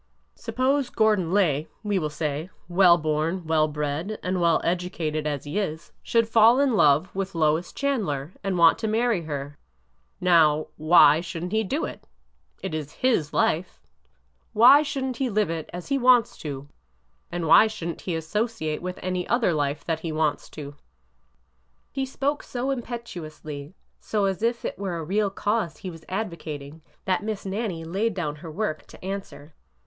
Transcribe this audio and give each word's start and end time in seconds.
Suppose 0.33 0.89
Gordon 0.89 1.31
Lay, 1.31 1.67
we 1.83 1.99
will 1.99 2.09
say, 2.09 2.49
well 2.67 2.97
born, 2.97 3.45
well 3.45 3.67
bred, 3.67 4.17
and 4.23 4.41
well 4.41 4.59
educated 4.63 5.27
as 5.27 5.43
he 5.43 5.59
is, 5.59 5.91
should 6.01 6.27
fall 6.27 6.59
in 6.59 6.73
love 6.75 7.13
with 7.15 7.35
Lois 7.35 7.71
Chandler 7.71 8.33
and 8.43 8.57
want 8.57 8.79
to 8.79 8.87
marry 8.87 9.21
her. 9.25 9.59
Now,— 10.19 10.69
should 11.21 11.43
n't 11.43 11.51
he 11.51 11.63
do 11.63 11.85
it?... 11.85 12.07
It 12.63 12.73
is 12.73 12.93
his 12.93 13.31
life!... 13.31 13.79
Why 14.53 14.81
should 14.81 15.03
n't 15.05 15.17
he 15.17 15.29
live 15.29 15.51
it 15.51 15.69
as 15.71 15.89
he 15.89 15.99
wants 15.99 16.35
to? 16.39 16.67
and 17.31 17.45
why 17.45 17.67
should 17.67 17.89
n't 17.89 18.01
he 18.01 18.15
associate 18.15 18.81
with 18.81 18.97
it 18.97 19.01
any 19.03 19.27
other 19.27 19.53
life 19.53 19.85
that 19.85 19.99
he 19.99 20.11
wants 20.11 20.49
to?" 20.49 20.73
He 21.91 22.07
spoke 22.07 22.41
so 22.41 22.71
impetuously, 22.71 23.75
so 23.99 24.25
as 24.25 24.41
if 24.41 24.65
it 24.65 24.79
were 24.79 24.97
a 24.97 25.03
real 25.03 25.29
cause 25.29 25.77
he 25.77 25.91
was 25.91 26.05
advocating, 26.09 26.81
that 27.05 27.21
Miss 27.23 27.45
Nannie 27.45 27.83
laid 27.85 28.15
down 28.15 28.37
her 28.37 28.49
work 28.49 28.87
to 28.87 29.05
answer. 29.05 29.53